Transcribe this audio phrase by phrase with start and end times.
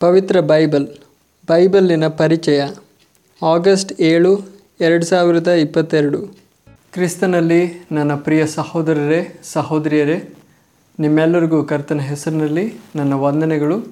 [0.00, 0.88] ಪವಿತ್ರ Bible,
[1.48, 2.62] ಬೈಬಲ್ಲಿನ ಪರಿಚಯ,
[3.42, 4.40] August ಏಳು,
[4.80, 6.26] ಎರಡು ಸಾವಿರದ ಇಪ್ಪತ್ತೆರಡು.
[6.92, 10.34] ಕ್ರಿಸ್ತನಲ್ಲಿ ನನ್ನ ಪ್ರಿಯ ಸಹೋದರರೇ, ಸಹೋದರಿಯರೇ,
[11.00, 13.86] ನಿಮ್ಮೆಲ್ಲರಿಗೂ ಕರ್ತನ ಹೆಸರಿನಲ್ಲಿ ನನ್ನ ವಂದನೆಗಳು.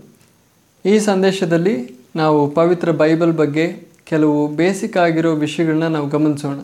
[0.85, 6.59] ಈ ಸಂದೇಶದಲ್ಲಿ ನಾವು ಪವಿತ್ರ ಬೈಬಲ್ ಬಗ್ಗೆ ಕೆಲವು ಬೇಸಿಕ್ ಆಗಿರೋ ವಿಷಯಗಳನ್ನ ನಾವು ಗಮನಿಸೋಣ.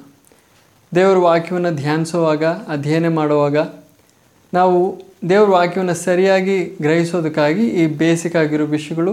[0.95, 3.57] ದೇವರ ವಾಕ್ಯವನ್ನು ಧ್ಯಾನಿಸುವಾಗ, ಅಧ್ಯಯನ ಮಾಡುವಾಗ
[4.55, 4.81] ನಾವು
[5.29, 9.13] ದೇವ್ರ ವಾಕ್ಯವನ್ನು ಸರಿಯಾಗಿ ಗ್ರಹಿಸೋದಕ್ಕಾಗಿ ಈ ಬೇಸಿಕ್ ಆಗಿರೋ ವಿಷಯಗಳು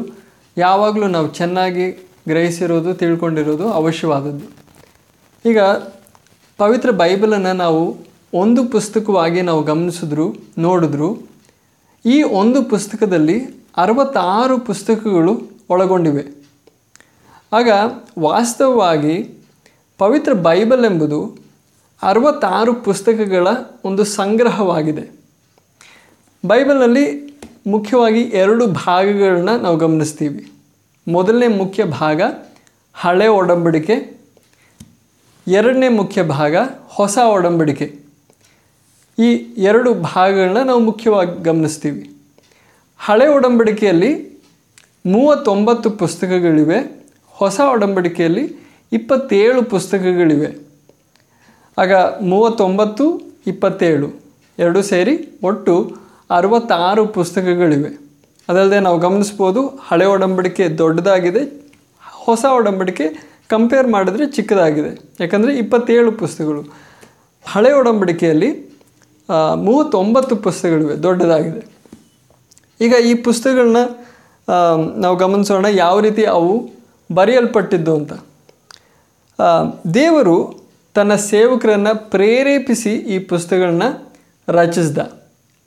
[0.57, 1.85] ಯಾವಾಗಲೂ ನಾವು ಚೆನ್ನಾಗಿ
[2.27, 4.45] ಗ್ರಹಿಸಿರೋದು, ತಿಳ್ಕೊಂಡಿರೋದು ಅವಶ್ಯವಾದದ್ದು.
[5.49, 5.59] ಈಗ
[6.57, 7.97] ಪವಿತ್ರ ಬೈಬಲನ್ನು ನಾವು
[8.33, 11.09] ಒಂದು ಪುಸ್ತಕವಾಗಿ ನಾವು ಗಮನಿಸಿದ್ರು, ನೋಡಿದ್ರು,
[12.05, 13.37] ಈ ಒಂದು ಪುಸ್ತಕದಲ್ಲಿ
[13.77, 15.33] ಅರವತ್ತಾರು ಪುಸ್ತಕಗಳು
[15.69, 16.23] ಒಳಗೊಂಡಿವೆ.
[17.53, 17.69] ಆಗ
[18.19, 19.15] ವಾಸ್ತವವಾಗಿ
[19.97, 21.19] ಪವಿತ್ರ ಬೈಬಲ್ ಎಂಬುದು
[22.03, 23.47] ಅರವತ್ತಾರು ಪುಸ್ತಕಗಳ
[23.85, 25.20] ಒಂದು ಸಂಗ್ರಹವಾಗಿದೆ.
[26.45, 27.31] ಬೈಬಲ್ನಲ್ಲಿ
[27.67, 30.51] ಮುಖ್ಯವಾಗಿ ಎರಡು ಭಾಗಗಳನ್ನ ನಾವು ಗಮನಿಸ್ತೀವಿ.
[31.07, 32.21] ಮೊದಲನೇ ಮುಖ್ಯ ಭಾಗ,
[32.93, 34.21] ಹಳೆ ಒಡಂಬಡಿಕೆ.
[35.47, 36.55] ಎರಡನೇ ಮುಖ್ಯ ಭಾಗ,
[36.87, 37.95] ಹೊಸ ಒಡಂಬಡಿಕೆ.
[39.19, 42.15] ಈ ಎರಡು ಭಾಗಗಳನ್ನ ನಾವು ಮುಖ್ಯವಾಗಿ ಗಮನಿಸ್ತೀವಿ.
[42.99, 44.43] ಹಳೆ ಒಡಂಬಡಿಕೆಯಲ್ಲಿ
[45.05, 48.55] ಮೂವತ್ತೊಂಬತ್ತು ಪುಸ್ತಕಗಳಿವೆ, ಹೊಸ ಒಡಂಬಡಿಕೆಯಲ್ಲಿ
[48.93, 50.67] ಇಪ್ಪತ್ತೇಳು ಪುಸ್ತಕಗಳಿವೆ.
[51.77, 54.11] ಆಗ ಮೂವತ್ತೊಂಬತ್ತು, ಇಪ್ಪತ್ತೇಳು,
[54.59, 56.00] ಎರಡು ಸೇರಿ ಒಟ್ಟು
[56.37, 57.91] ಅರವತ್ತಾರು ಪುಸ್ತಕಗಳಿವೆ.
[58.49, 61.43] ಅದಲ್ಲದೆ ನಾವು ಗಮನಿಸ್ಬೋದು ಹಳೆ ಒಡಂಬಡಿಕೆ ದೊಡ್ಡದಾಗಿದೆ,
[62.25, 63.05] ಹೊಸ ಒಡಂಬಡಿಕೆ
[63.53, 64.91] ಕಂಪೇರ್ ಮಾಡಿದ್ರೆ ಚಿಕ್ಕದಾಗಿದೆ.
[65.19, 66.61] ಯಾಕಂದರೆ ಇಪ್ಪತ್ತೇಳು ಪುಸ್ತಕಗಳು.
[67.45, 68.49] ಹಳೆ ಒಡಂಬಡಿಕೆಯಲ್ಲಿ
[69.67, 71.61] ಮೂವತ್ತೊಂಬತ್ತು ಪುಸ್ತಕಗಳಿವೆ, ದೊಡ್ಡದಾಗಿದೆ.
[72.85, 73.81] ಈಗ ಈ ಪುಸ್ತಕಗಳನ್ನ
[75.03, 76.53] ನಾವು ಗಮನಿಸೋಣ ಯಾವ ರೀತಿ ಅವು
[77.09, 78.13] ಬರೆಯಲ್ಪಟ್ಟಿದ್ದು ಅಂತ.
[79.99, 80.37] ದೇವರು
[80.95, 83.83] ತನ್ನ ಸೇವಕರನ್ನು ಪ್ರೇರೇಪಿಸಿ ಈ ಪುಸ್ತಕಗಳನ್ನ
[84.47, 84.99] ರಚಿಸ್ದ.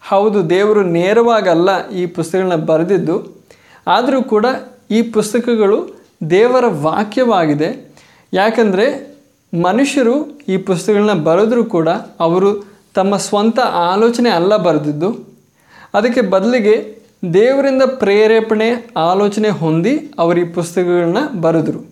[0.09, 3.43] ಹೌದು, ದೇವರು ನೇರವಾಗಲ್ಲ ಈ ಪುಸ್ತಕಗಳನ್ನ ಬರೆದಿದ್ದು,
[3.87, 4.47] ಆದರೂ ಕೂಡ
[4.91, 5.79] ಈ ಪುಸ್ತಕಗಳು
[6.31, 7.93] ದೇವರ ವಾಕ್ಯವಾಗಿದೆ.
[8.33, 9.17] ಯಾಕಂದರೆ
[9.63, 11.89] ಮನುಷ್ಯರು ಈ ಪುಸ್ತಕಗಳನ್ನ ಬರೆದರೂ ಕೂಡ
[12.21, 15.11] ಅವರು ತಮ್ಮ ಸ್ವಂತ ಆಲೋಚನೆ ಅಲ್ಲ ಬರೆದಿದ್ದು.
[15.95, 16.99] ಅದಕ್ಕೆ ಬದಲಿಗೆ
[17.35, 21.87] ದೇವರಿಂದ ಪ್ರೇರೇಪಣೆ, ಆಲೋಚನೆ ಹೊಂದಿ ಅವರು ಈ ಪುಸ್ತಕಗಳನ್ನ ಬರೆದರು.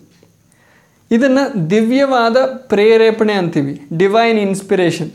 [1.11, 5.11] ಇದನ್ನು ದಿವ್ಯವಾದ ಪ್ರೇರೇಪಣೆ ಅಂತೀವಿ ಡಿವೈನ್ ಇನ್ಸ್ಪಿರೇಷನ್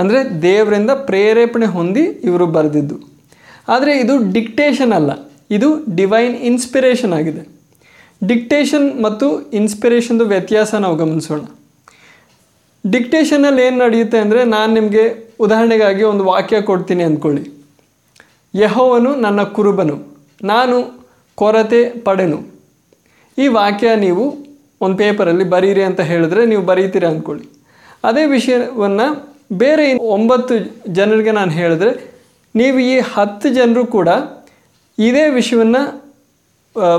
[0.00, 2.96] ಅಂದರೆ ದೇವರಿಂದ ಪ್ರೇರೇಪಣೆ ಹೊಂದಿ ಇವರು ಬರೆದಿದ್ದು.
[3.74, 5.10] ಆದರೆ ಇದು ಡಿಕ್ಟೇಷನ್ ಅಲ್ಲ.
[5.56, 5.68] ಇದು
[5.98, 7.42] ಡಿವೈನ್ ಇನ್ಸ್ಪಿರೇಷನ್ ಆಗಿದೆ.
[8.22, 9.26] ಡಿಕ್ಟೇಷನ್ ಮತ್ತು
[9.58, 11.42] ಇನ್ಸ್ಪಿರೇಷನ್ದು ವ್ಯತ್ಯಾಸ ನಾವು ಗಮನಿಸೋಣ.
[12.84, 15.04] ಡಿಕ್ಟೇಷನಲ್ಲಿ ಏನು ನಡೆಯುತ್ತೆ ಅಂದರೆ ನಾನು ನಿಮಗೆ
[15.44, 17.42] ಉದಾಹರಣೆಗಾಗಿ ಒಂದು ವಾಕ್ಯ ಕೊಡ್ತೀನಿ ಅಂದ್ಕೊಳ್ಳಿ.
[18.54, 19.96] ಯಹೋವನು ನನ್ನ ಕುರುಬನು,
[20.50, 20.76] ನಾನು
[21.38, 22.38] ಕೊರತೆ ಪಡೆನು.
[23.38, 24.24] ಈ ವಾಕ್ಯ ನೀವು
[24.84, 27.44] ಒಂದು ಪೇಪರಲ್ಲಿ ಬರೀರಿ ಅಂತ ಹೇಳಿದ್ರೆ ನೀವು ಬರೀತೀರಿ ಅಂದ್ಕೊಳ್ಳಿ.
[28.08, 29.06] ಅದೇ ವಿಷಯವನ್ನು
[29.52, 30.54] ಬೇರೆ ಒಂಬತ್ತು
[30.92, 32.14] ಜನರಿಗೆ ನಾನು ಹೇಳಿದ್ರೆ,
[32.56, 34.08] ನೀವು ಈ ಹತ್ತು ಜನರು ಕೂಡ
[34.98, 35.82] ಇದೇ ವಿಷಯವನ್ನು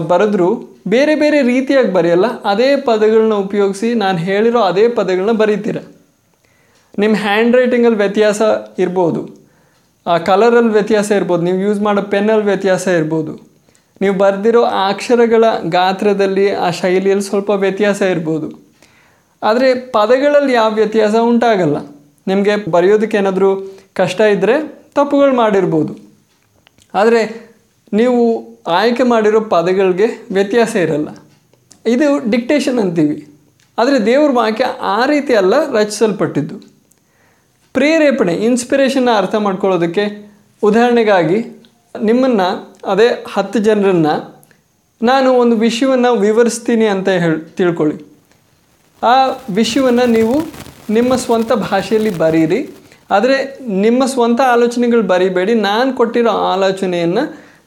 [0.07, 5.77] ಬರೆದ್ರು, ಬೇರೆ ಬೇರೆ ರೀತಿಯಾಗಿ ಬರೆಯಲ್ಲ, ಅದೇ ಪದಗಳನ್ನ ಉಪಯೋಗಿಸಿ ನಾನು ಹೇಳಿರೋ ಅದೇ ಪದಗಳನ್ನ ಬರೀತೀರ.
[6.99, 8.41] ನಿಮ್ಮ ಹ್ಯಾಂಡ್ ರೈಟಿಂಗಲ್ಲಿ ವ್ಯತ್ಯಾಸ
[8.79, 9.21] ಇರ್ಬೋದು.
[10.07, 11.41] ಆ ಕಲರಲ್ಲಿ ವ್ಯತ್ಯಾಸ ಇರ್ಬೋದು.
[11.43, 13.51] ನೀವು ಯೂಸ್ ಮಾಡೋ ಪೆನ್ನಲ್ಲಿ ವ್ಯತ್ಯಾಸ ಇರ್ಬೋದು.
[14.01, 18.71] ನೀವು ಬರೆದಿರೋ ಅಕ್ಷರಗಳ ಗಾತ್ರದಲ್ಲಿ ಆ ಶೈಲಿಯಲ್ಲಿ ಸ್ವಲ್ಪ ವ್ಯತ್ಯಾಸ ಇರ್ಬೋದು.
[19.43, 21.77] ಆದರೆ ಪದಗಳಲ್ಲಿ ಯಾವ ವ್ಯತ್ಯಾಸ ಉಂಟಾಗಲ್ಲ.
[22.27, 24.55] ನಿಮಗೆ ಬರೆಯೋದಕ್ಕೆ ಏನಾದರೂ ಕಷ್ಟ ಇದ್ದರೆ
[24.95, 25.99] ತಪ್ಪುಗಳು ಮಾಡಿರ್ಬೋದು.
[26.93, 27.51] ಆದರೆ
[27.93, 28.21] ನೀವು
[28.67, 31.09] ಆಯ್ಕೆ ಮಾಡಿರೋ ಪದಗಳಿಗೆ ವ್ಯತ್ಯಾಸ ಇರಲ್ಲ.
[31.87, 33.27] ಇದು ಡಿಕ್ಟೇಷನ್ ಅಂತೀವಿ.
[33.77, 36.55] ಆದರೆ ದೇವ್ರ ವಾಕ್ಯ ಆ ರೀತಿ ಅಲ್ಲ ರಚಿಸಲ್ಪಟ್ಟಿದ್ದು.
[37.73, 40.31] ಪ್ರೇರೇಪಣೆ ಇನ್ಸ್ಪಿರೇಷನ್ನ ಅರ್ಥ ಮಾಡ್ಕೊಳ್ಳೋದಕ್ಕೆ
[40.63, 41.61] ಉದಾಹರಣೆಗಾಗಿ
[42.01, 44.41] ನಿಮ್ಮನ್ನು, ಅದೇ ಹತ್ತು ಜನರನ್ನು
[45.03, 48.05] ನಾನು ಒಂದು ವಿಷಯವನ್ನು ವಿವರಿಸ್ತೀನಿ ಅಂತ ಹೇಳಿ ತಿಳ್ಕೊಳ್ಳಿ.
[49.03, 50.35] ಆ ವಿಷಯವನ್ನು ನೀವು
[50.93, 52.69] ನಿಮ್ಮ ಸ್ವಂತ ಭಾಷೆಯಲ್ಲಿ ಬರೀರಿ.
[53.11, 55.53] ಆದರೆ ನಿಮ್ಮ ಸ್ವಂತ ಆಲೋಚನೆಗಳು ಬರಿಬೇಡಿ.
[55.53, 57.23] ನಾನು ಕೊಟ್ಟಿರೋ ಆಲೋಚನೆಯನ್ನು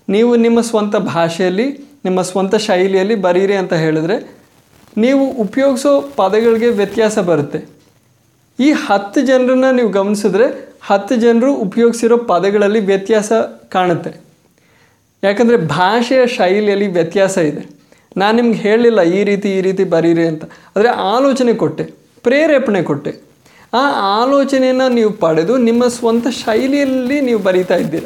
[0.08, 1.66] ನೀವು ನಿಮ್ಮ ಸ್ವಂತ ಭಾಷೆಯಲ್ಲಿ,
[2.04, 4.16] ನಿಮ್ಮ ಸ್ವಂತ ಶೈಲಿಯಲ್ಲಿ ಬರೀರಿ ಅಂತ ಹೇಳಿದ್ರೆ
[4.96, 7.60] ನೀವು ಉಪಯೋಗಿಸೋ ಪದಗಳಿಗೆ ವ್ಯತ್ಯಾಸ ಬರುತ್ತೆ.
[8.60, 13.32] ಈ ಹತ್ತು ಜನರನ್ನು ನೀವು ಗಮನಿಸಿದ್ರೆ ಹತ್ತು ಜನರು ಉಪಯೋಗಿಸಿರೋ ಪದಗಳಲ್ಲಿ ವ್ಯತ್ಯಾಸ
[13.68, 14.20] ಕಾಣುತ್ತೆ.
[15.24, 17.62] ಯಾಕಂದರೆ ಭಾಷೆಯ ಶೈಲಿಯಲ್ಲಿ ವ್ಯತ್ಯಾಸ ಇದೆ.
[18.16, 20.44] ನಾನು ನಿಮ್ಗೆ ಹೇಳಲಿಲ್ಲ ಈ ರೀತಿ ಈ ರೀತಿ ಬರೀರಿ ಅಂತ.
[20.44, 22.03] ಆದರೆ ಆಲೋಚನೆ ಕೊಟ್ಟೆ.
[22.24, 23.20] ಪ್ರೇರೇಪಣೆ ಕೊಟ್ಟೆ.
[23.74, 28.04] ಆ ಆಲೋಚನೆಯನ್ನು ನೀವು ಪಡೆದು ನಿಮ್ಮ ಸ್ವಂತ ಶೈಲಿಯಲ್ಲಿ ನೀವು ಬರೀತಾ ಇದ್ದೀರ.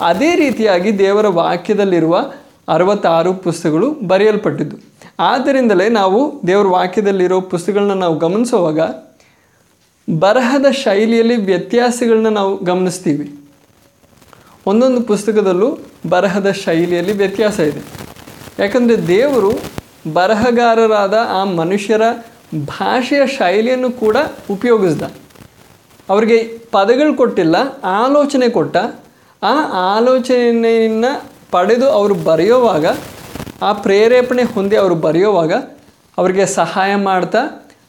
[0.00, 2.32] ಅದೇ ರೀತಿಯಾಗಿ ದೇವರ ವಾಕ್ಯದಲ್ಲಿರುವ
[2.68, 4.76] ಅರವತ್ತಾರು ಪುಸ್ತಕಗಳು ಬರೆಯಲ್ಪಟ್ಟಿದ್ದು.
[5.18, 8.80] ಆದ್ದರಿಂದಲೇ ನಾವು ದೇವರ ವಾಕ್ಯದಲ್ಲಿರೋ ಪುಸ್ತಕಗಳನ್ನ ನಾವು ಗಮನಿಸುವಾಗ
[10.18, 13.48] ಬರಹದ ಶೈಲಿಯಲ್ಲಿ ವ್ಯತ್ಯಾಸಗಳನ್ನ ನಾವು ಗಮನಿಸ್ತೀವಿ.
[14.66, 17.82] ಒಂದೊಂದು ಪುಸ್ತಕದಲ್ಲೂ ಬರಹದ ಶೈಲಿಯಲ್ಲಿ ವ್ಯತ್ಯಾಸ ಇದೆ.
[18.58, 19.52] ಯಾಕಂದರೆ ದೇವರು
[20.12, 22.02] ಬರಹಗಾರರಾದ ಆ ಮನುಷ್ಯರ
[22.54, 24.16] ಭಾಷೆಯ ಶೈಲಿಯನ್ನು ಕೂಡ
[24.50, 25.02] ಉಪಯೋಗಿಸ್ದ.
[26.08, 28.76] ಅವರಿಗೆ ಪದಗಳು ಕೊಟ್ಟಿಲ್ಲ, ಆಲೋಚನೆ ಕೊಟ್ಟ.
[29.42, 32.86] ಆ ಆಲೋಚನೆಯನ್ನು ಪಡೆದು ಅವರು ಬರೆಯುವಾಗ,
[33.62, 35.52] ಆ ಪ್ರೇರೇಪಣೆ ಹೊಂದಿ ಅವರು ಬರೆಯುವಾಗ
[36.18, 37.38] ಅವರಿಗೆ ಸಹಾಯ ಮಾಡ್ತಾ,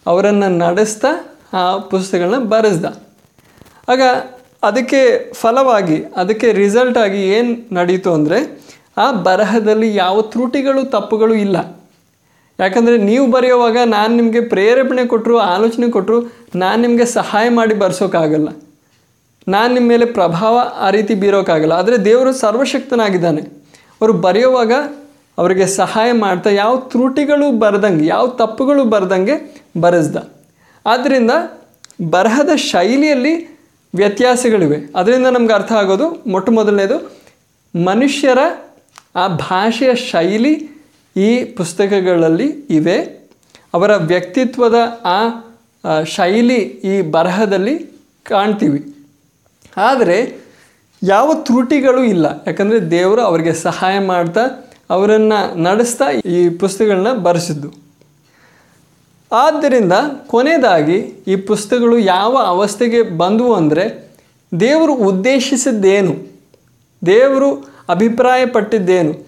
[0.08, 2.86] ಅವರನ್ನು ನಡೆಸ್ತಾ, ಆ ಪುಸ್ತಕಗಳನ್ನ ಬರೆಸ್ದ.
[3.90, 4.02] ಆಗ
[4.64, 8.62] ಅದಕ್ಕೆ ಫಲವಾಗಿ, ಅದಕ್ಕೆ ರಿಸಲ್ಟಾಗಿ ಏನು ನಡೀತು ಅಂದರೆ,
[8.98, 11.77] ಆ ಬರಹದಲ್ಲಿ ಯಾವ ತ್ರುಟಿಗಳು ತಪ್ಪುಗಳು ಇಲ್ಲ.
[12.60, 18.48] ಯಾಕಂದರೆ ನೀವು ಬರೆಯುವಾಗ ನಾನು ನಿಮಗೆ ಪ್ರೇರೇಪಣೆ ಕೊಟ್ಟರು ಆಲೋಚನೆ ಕೊಟ್ಟರು ನಾನು ನಿಮಗೆ ಸಹಾಯ ಮಾಡಿ ಬರ್ಸೋಕ್ಕಾಗಲ್ಲ
[19.48, 23.42] ನಾನು ನಿಮ್ಮ ಮೇಲೆ ಪ್ರಭಾವ ಆ ರೀತಿ ಬೀರೋಕ್ಕಾಗಲ್ಲ ಆದರೆ ದೇವರು ಸರ್ವಶಕ್ತನಾಗಿದ್ದಾನೆ.
[24.02, 24.72] ಅವರು ಬರೆಯುವಾಗ
[25.38, 30.16] ಅವರಿಗೆ ಸಹಾಯ ಮಾಡ್ತಾ, ಯಾವ ತ್ರುಟಿಗಳು ಬರೆದಂಗೆ, ಯಾವ ತಪ್ಪುಗಳು ಬರೆದಂಗೆ ಬರೆಸ್ದ.
[30.86, 31.32] ಆದ್ದರಿಂದ
[32.10, 33.60] ಬರಹದ ಶೈಲಿಯಲ್ಲಿ
[33.96, 34.78] ವ್ಯತ್ಯಾಸಗಳಿವೆ.
[34.96, 37.18] ಅದರಿಂದ ನಮ್ಗೆ ಅರ್ಥ ಆಗೋದು ಮೊಟ್ಟ ಮೊದಲನೇದು
[37.86, 38.38] ಮನುಷ್ಯರ
[39.16, 40.77] ಆ ಭಾಷೆಯ ಶೈಲಿ
[41.18, 43.28] ಈ ಪುಸ್ತಕಗಳಲ್ಲಿ ಇವೆ.
[43.74, 44.76] ಅವರ ವ್ಯಕ್ತಿತ್ವದ
[45.06, 45.20] ಆ
[46.04, 47.80] ಶೈಲಿ ಈ ಬರಹದಲ್ಲಿ
[48.24, 48.96] ಕಾಣ್ತೀವಿ.
[49.78, 50.48] ಆದರೆ
[51.04, 52.44] ಯಾವ ತ್ರುಟಿಗಳು ಇಲ್ಲ.
[52.48, 54.42] ಯಾಕಂದರೆ ದೇವರು ಅವರಿಗೆ ಸಹಾಯ ಮಾಡ್ತಾ,
[54.90, 57.74] ಅವರನ್ನು ನಡೆಸ್ತಾ ಈ ಪುಸ್ತಕಗಳನ್ನ ಬರೆಸಿದ್ದು.
[59.32, 59.94] ಆದ್ದರಿಂದ
[60.28, 60.98] ಕೊನೆಯದಾಗಿ
[61.28, 64.12] ಈ ಪುಸ್ತಕಗಳು ಯಾವ ಅವಸ್ಥೆಗೆ ಬಂದವು ಅಂದರೆ,
[64.60, 66.16] ದೇವರು ಉದ್ದೇಶಿಸಿದ್ದೇನು,
[67.06, 67.50] ದೇವರು
[67.90, 69.27] ಅಭಿಪ್ರಾಯಪಟ್ಟಿದ್ದೇನು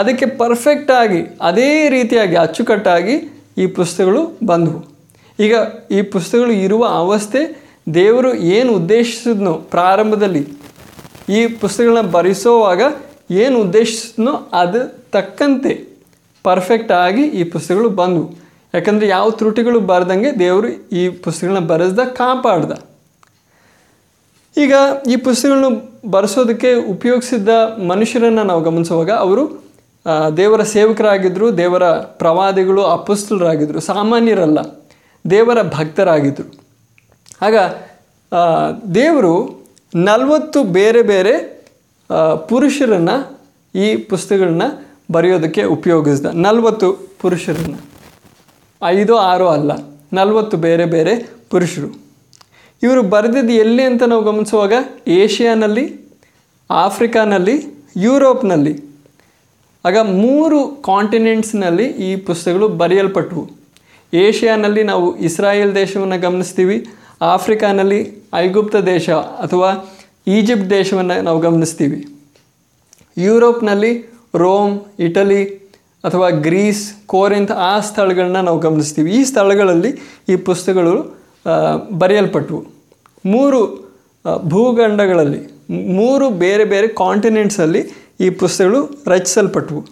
[0.00, 3.14] ಅದಕ್ಕೆ ಪರ್ಫೆಕ್ಟಾಗಿ ಅದೇ ರೀತಿಯಾಗಿ, ಅಚ್ಚುಕಟ್ಟಾಗಿ
[3.62, 4.80] ಈ ಪುಸ್ತಕಗಳು ಬಂದವು.
[5.38, 5.54] ಈಗ
[5.90, 7.40] ಈ ಪುಸ್ತಕಗಳು ಇರುವ ಅವಸ್ಥೆ,
[7.94, 10.42] ದೇವರು ಏನು ಉದ್ದೇಶಿಸಿದ್ನೋ ಪ್ರಾರಂಭದಲ್ಲಿ,
[11.28, 12.82] ಈ ಪುಸ್ತಕಗಳನ್ನ ಬರೆಸೋವಾಗ
[13.30, 14.80] ಏನು ಉದ್ದೇಶಿಸಿದ್ನೋ ಅದು
[15.12, 15.72] ತಕ್ಕಂತೆ
[16.44, 18.26] ಪರ್ಫೆಕ್ಟಾಗಿ ಈ ಪುಸ್ತಕಗಳು ಬಂದವು.
[18.74, 20.68] ಯಾಕಂದರೆ ಯಾವ ತ್ರುಟಿಗಳು ಬರೆದಂಗೆ ದೇವರು
[21.00, 22.72] ಈ ಪುಸ್ತಕಗಳನ್ನ ಬರೆಸ್ದ, ಕಾಪಾಡ್ದ.
[24.56, 24.74] ಈಗ
[25.12, 25.70] ಈ ಪುಸ್ತಕಗಳನ್ನು
[26.10, 27.48] ಬರೆಸೋದಕ್ಕೆ ಉಪಯೋಗಿಸಿದ್ದ
[27.90, 29.44] ಮನುಷ್ಯರನ್ನು ನಾವು ಗಮನಿಸುವಾಗ, ಅವರು
[30.36, 34.58] ದೇವರ ಸೇವಕರಾಗಿದ್ದರು ದೇವರ ಪ್ರವಾದಿಗಳು ಅಪುಸ್ತಲರಾಗಿದ್ದರು ಸಾಮಾನ್ಯರಲ್ಲ,
[35.30, 36.50] ದೇವರ ಭಕ್ತರಾಗಿದ್ದರು
[37.42, 37.56] ಆಗ
[38.94, 39.34] ದೇವರು
[39.94, 41.64] ನಲವತ್ತು ಬೇರೆ ಬೇರೆ
[42.48, 43.38] ಪುರುಷರನ್ನು
[43.74, 44.62] ಈ ಪುಸ್ತಕಗಳನ್ನ
[45.12, 46.26] ಬರೆಯೋದಕ್ಕೆ ಉಪಯೋಗಿಸ್ದ.
[46.26, 47.78] ನಲವತ್ತು ಪುರುಷರನ್ನು.
[48.82, 49.72] ಐದು, ಆರು ಅಲ್ಲ,
[50.12, 51.14] ನಲವತ್ತು ಬೇರೆ ಬೇರೆ
[51.50, 51.88] ಪುರುಷರು.
[52.82, 54.72] ಇವರು ಬರೆದಿದ್ದು ಎಲ್ಲಿ ಅಂತ ನಾವು ಗಮನಿಸುವಾಗ,
[55.08, 55.86] ಏಷ್ಯಾನಲ್ಲಿ,
[56.70, 57.56] ಆಫ್ರಿಕಾನಲ್ಲಿ,
[57.96, 58.87] ಯುರೋಪ್ನಲ್ಲಿ.
[59.88, 63.44] ಆಗ ಮೂರು ಕಾಂಟಿನೆಂಟ್ಸ್ನಲ್ಲಿ ಈ ಪುಸ್ತಕಗಳು ಬರೆಯಲ್ಪಟ್ಟವು.
[64.14, 66.76] ಏಷ್ಯಾನಲ್ಲಿ ನಾವು ಇಸ್ರಾಯೇಲ್ ದೇಶವನ್ನು ಗಮನಿಸ್ತೀವಿ,
[67.34, 68.00] ಆಫ್ರಿಕಾನಲ್ಲಿ
[68.34, 69.08] ಐಗುಪ್ತ ದೇಶ
[69.44, 69.70] ಅಥವಾ
[70.36, 71.98] ಈಜಿಪ್ಟ್ ದೇಶವನ್ನು ನಾವು ಗಮನಿಸ್ತೀವಿ.
[73.16, 73.92] ಯುರೋಪ್ನಲ್ಲಿ
[74.34, 74.74] ರೋಮ್,
[75.06, 75.42] ಇಟಲಿ
[76.04, 76.82] ಅಥವಾ ಗ್ರೀಸ್
[77.12, 79.08] ಕೋರಿಂತ್ ಆ ಸ್ಥಳಗಳನ್ನ ನಾವು ಗಮನಿಸ್ತೀವಿ.
[79.18, 79.90] ಈ ಸ್ಥಳಗಳಲ್ಲಿ
[80.32, 80.94] ಈ ಪುಸ್ತಕಗಳು
[81.98, 82.60] ಬರೆಯಲ್ಪಟ್ಟವು.
[83.24, 83.60] ಮೂರು
[84.52, 85.40] ಭೂಖಂಡಗಳಲ್ಲಿ
[85.96, 87.82] ಮೂರು ಬೇರೆ ಬೇರೆ ಕಾಂಟಿನೆಂಟ್ಸಲ್ಲಿ
[88.20, 89.82] ಈ ಪುಸ್ತಕಗಳು ರಚಿಸಲ್ಪಟ್ಟವು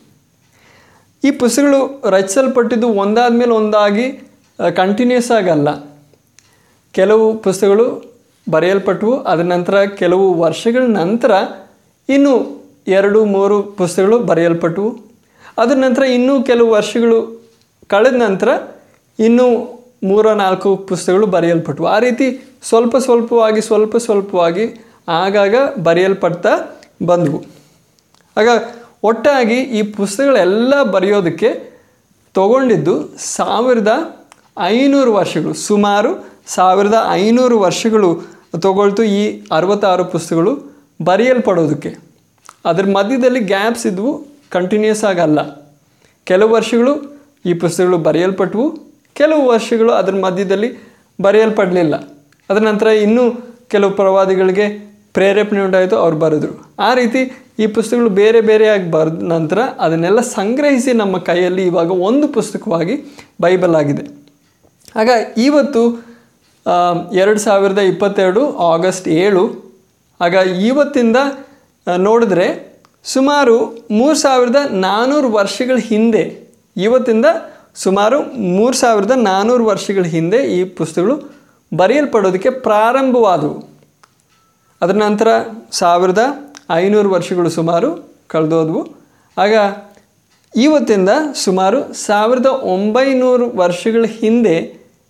[1.23, 1.81] ಈ ಪುಸ್ತಕಗಳು
[2.11, 4.07] ರಚಿಸಲ್ಪಟ್ಟಿದ್ದು ಒಂದಾದ ಮೇಲೆ ಒಂದಾಗಿ
[4.81, 5.69] ಕಂಟಿನ್ಯೂಸ್ ಆಗಲ್ಲ
[6.95, 7.87] ಕೆಲವು ಪುಸ್ತಕಗಳು
[8.47, 11.33] ಬರೆಯಲ್ಪಟ್ಟವು ಅದರ ನಂತರ ಕೆಲವು ವರ್ಷಗಳ ನಂತರ
[12.09, 12.35] ಇನ್ನು
[12.99, 14.91] ಎರಡು, ಮೂರು ಪುಸ್ತಕಗಳು ಬರೆಯಲ್ಪಟ್ಟವು
[15.59, 17.19] ಅದರ ನಂತರ ಇನ್ನೂ ಕೆಲವು ವರ್ಷಗಳು
[17.87, 18.49] ಕಳೆದ ನಂತರ
[19.19, 19.47] ಇನ್ನೂ
[20.11, 22.27] ಮೂರ, ನಾಲ್ಕು ಪುಸ್ತಕಗಳು ಬರೆಯಲ್ಪಟ್ಟವು ಆ ರೀತಿ
[22.63, 24.67] ಸ್ವಲ್ಪ ಸ್ವಲ್ಪವಾಗಿ ಸ್ವಲ್ಪ ಸ್ವಲ್ಪವಾಗಿ
[25.09, 26.53] ಆಗಾಗ ಬರೆಯಲ್ಪಡ್ತಾ
[27.07, 27.56] ಬಂದವು.
[28.37, 28.49] ಆಗ
[29.05, 31.51] ಒಟ್ಟಾಗಿ ಈ ಪುಸ್ತಕಗಳೆಲ್ಲ ಬರೆಯೋದಕ್ಕೆ
[32.35, 33.93] ತಗೊಂಡಿದ್ದು ಸಾವಿರದ
[34.59, 36.11] ಐನೂರು ವರ್ಷಗಳು, ಸುಮಾರು
[36.47, 38.11] ಸಾವಿರದ ಐನೂರು ವರ್ಷಗಳು
[38.59, 40.53] ತಗೊಳ್ತು ಈ ಅರವತ್ತಾರು ಪುಸ್ತಕಗಳು
[41.05, 41.91] ಬರೆಯಲ್ಪಡೋದಕ್ಕೆ.
[42.65, 44.13] ಅದರ ಮಧ್ಯದಲ್ಲಿ ಗ್ಯಾಪ್ಸ್ ಇದ್ವು
[44.51, 45.39] ಕಂಟಿನ್ಯೂಸ್ ಆಗಲ್ಲ
[46.25, 46.93] ಕೆಲವು ವರ್ಷಗಳು
[47.47, 48.67] ಈ ಪುಸ್ತಕಗಳು ಬರೆಯಲ್ಪಟ್ಟವು
[49.15, 50.71] ಕೆಲವು ವರ್ಷಗಳು ಅದರ ಮಧ್ಯದಲ್ಲಿ
[51.23, 51.95] ಬರೆಯಲ್ಪಡಲಿಲ್ಲ.
[52.51, 53.25] ಅದರ ನಂತರ ಇನ್ನೂ
[53.69, 54.86] ಕೆಲವು ಪ್ರವಾದಿಗಳಿಗೆ
[55.17, 56.53] ಪ್ರೇರೇಪಣೆ ಉಂಟಾಯಿತು, ಅವ್ರು ಬರೆದ್ರು.
[56.87, 57.21] ಆ ರೀತಿ
[57.63, 62.95] ಈ ಪುಸ್ತಕಗಳು ಬೇರೆ ಬೇರೆಯಾಗಿ ಬರೆದ ನಂತರ ಅದನ್ನೆಲ್ಲ ಸಂಗ್ರಹಿಸಿ ನಮ್ಮ ಕೈಯಲ್ಲಿ ಇವಾಗ ಒಂದು ಪುಸ್ತಕವಾಗಿ
[63.45, 64.05] ಬೈಬಲ್ ಆಗಿದೆ.
[65.01, 65.11] ಆಗ
[65.47, 65.83] ಇವತ್ತು
[67.21, 68.43] ಎರಡು ಸಾವಿರದ ಇಪ್ಪತ್ತೆರಡು
[68.73, 69.45] ಆಗಸ್ಟ್ ಏಳು,
[70.21, 70.35] ಆಗ
[70.71, 71.19] ಇವತ್ತಿಂದ
[72.07, 72.47] ನೋಡಿದ್ರೆ
[73.15, 73.57] ಸುಮಾರು
[73.99, 76.23] ಮೂರು ಸಾವಿರದ ನಾನ್ನೂರು ವರ್ಷಗಳ ಹಿಂದೆ
[76.77, 77.27] ಇವತ್ತಿಂದ
[77.85, 78.19] ಸುಮಾರು
[78.57, 81.17] ಮೂರು ಸಾವಿರದ ನಾನ್ನೂರು ವರ್ಷಗಳ ಹಿಂದೆ ಈ ಪುಸ್ತಕಗಳು
[81.73, 83.57] ಬರೆಯಲ್ಪಡೋದಕ್ಕೆ ಪ್ರಾರಂಭವಾದವು.
[84.83, 85.29] ಅದರ ನಂತರ
[85.73, 86.23] ಸಾವಿರದ
[86.71, 87.91] ಐನೂರು ವರ್ಷಗಳು ಸುಮಾರು
[88.29, 88.81] ಕಳೆದೋದ್ವು.
[89.39, 89.55] ಆಗ
[90.55, 91.11] ಇವತ್ತಿಂದ
[91.45, 94.57] ಸುಮಾರು ಸಾವಿರದ ಒಂಬೈನೂರು ವರ್ಷಗಳ ಹಿಂದೆ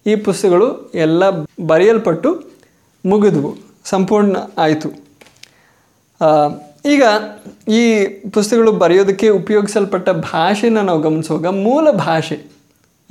[0.06, 1.23] ಈ ಪುಸ್ತಕಗಳು ಎಲ್ಲ
[1.66, 2.30] ಬರೆಯಲ್ಪಟ್ಟು
[3.06, 3.50] ಮುಗಿದ್ವು,
[3.85, 4.88] ಸಂಪೂರ್ಣ ಆಯಿತು.
[6.94, 7.02] ಈಗ
[7.68, 7.82] ಈ
[8.30, 12.38] ಪುಸ್ತಕಗಳು ಬರೆಯೋದಕ್ಕೆ ಉಪಯೋಗಿಸಲ್ಪಟ್ಟ ಭಾಷೆನ ನಾವು ಗಮನಿಸುವಾಗ ಮೂಲ ಭಾಷೆ,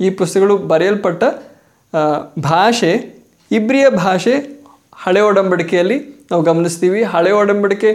[0.00, 1.24] ಈ ಪುಸ್ತಕಗಳು ಬರೆಯಲ್ಪಟ್ಟ
[2.38, 2.92] ಭಾಷೆ,
[3.50, 4.34] ಇಬ್ರಿಯ ಭಾಷೆ
[5.04, 7.02] ಹಳೆ ಒಡಂಬಡಿಕೆಯಲ್ಲಿ ನಾವು ಗಮನಿಸ್ತೀವಿ.
[7.02, 7.90] ಹಳೆ ಒಡಂಬಡಿಕೆ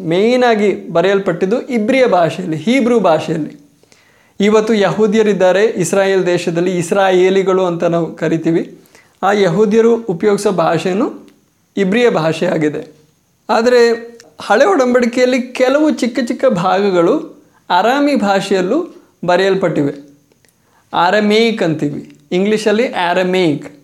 [0.00, 3.52] ಮೇಯ್ನಾಗಿ ಬರೆಯಲ್ಪಟ್ಟಿದ್ದು ಇಬ್ರಿಯ ಭಾಷೆಯಲ್ಲಿ, ಹೀಬ್ರೂ ಭಾಷೆಯಲ್ಲಿ.
[4.40, 5.64] ಇವತ್ತು ಯಹೂದಿಯರಿದ್ದಾರೆ.
[5.64, 8.78] ಇಸ್ರಾಯೇಲ್ ದೇಶದಲ್ಲಿ ಇಸ್ರಾಯೇಲಿಗಳು ಅಂತ ನಾವು ಕರಿತೀವಿ.
[9.22, 11.06] ಆ ಯಹೂದಿಯರು ಉಪಯೋಗಿಸೋ ಭಾಷೆಯೂ
[11.76, 12.82] ಇಬ್ರಿಯ ಭಾಷೆ ಆಗಿದೆ.
[13.50, 13.82] ಆದರೆ
[14.40, 17.14] ಹಳೆ ಒಡಂಬಡಿಕೆಯಲ್ಲಿ ಕೆಲವು ಚಿಕ್ಕ ಚಿಕ್ಕ ಭಾಗಗಳು
[17.70, 18.78] ಅರಾಮಿ ಭಾಷೆಯಲ್ಲೂ
[19.24, 19.94] ಬರೆಯಲ್ಪಟ್ಟಿವೆ.
[20.92, 22.02] ಆರಮೇಯಿಕ್ ಅಂತೀವಿ.
[22.32, 23.81] ಇಂಗ್ಲೀಷಲ್ಲಿ ಆರಮೇಯಿಕ್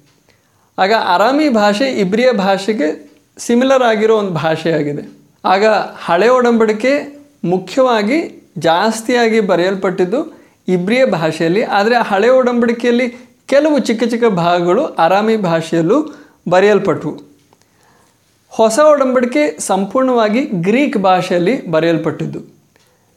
[0.83, 2.89] ಆಗ ಅರಾಮಿ ಭಾಷೆ ಇಬ್ರಿಯ ಭಾಷೆಗೆ
[3.37, 5.05] ಸಿಮಿಲರ್ ಆಗಿರೋ ಒಂದು ಭಾಷೆಯಾಗಿದೆ
[5.53, 5.65] ಆಗ
[6.07, 6.93] ಹಳೆ ಒಡಂಬಡಿಕೆ
[7.53, 8.19] ಮುಖ್ಯವಾಗಿ
[8.67, 10.21] ಜಾಸ್ತಿಯಾಗಿ ಬರೆಯಲ್ಪಟ್ಟಿದ್ದು
[10.75, 13.07] ಇಬ್ರಿಯ ಭಾಷೆಯಲ್ಲಿ, ಆದರೆ ಹಳೆ ಒಡಂಬಡಿಕೆಯಲ್ಲಿ
[13.53, 15.99] ಕೆಲವು ಚಿಕ್ಕ ಚಿಕ್ಕ ಭಾಗಗಳು ಅರಾಮಿ ಭಾಷೆಯಲ್ಲೂ
[16.55, 17.15] ಬರೆಯಲ್ಪಟ್ಟವು
[18.53, 22.41] ಹೊಸ ಒಡಂಬಡಿಕೆ ಸಂಪೂರ್ಣವಾಗಿ ಗ್ರೀಕ್ ಭಾಷೆಯಲ್ಲಿ ಬರೆಯಲ್ಪಟ್ಟಿದ್ದು.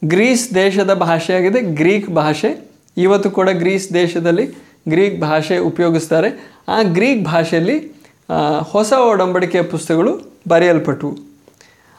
[0.02, 2.50] ಗ್ರೀಸ್ ದೇಶದ ಭಾಷೆಯಾಗಿದೆ, ಗ್ರೀಕ್ ಭಾಷೆ.
[2.96, 4.46] ಇವತ್ತು ಕೂಡ ಗ್ರೀಸ್ ದೇಶದಲ್ಲಿ
[4.92, 6.30] ಗ್ರೀಕ್ ಭಾಷೆ ಉಪಯೋಗಿಸ್ತಾರೆ.
[6.68, 7.76] ಆ ಗ್ರೀಕ್ ಭಾಷೆಯಲ್ಲಿ
[8.70, 10.12] ಹೊಸ ಒಡಂಬಡಿಕೆಯ ಪುಸ್ತಕಗಳು
[10.48, 11.12] ಬರೆಯಲ್ಪಟ್ಟವು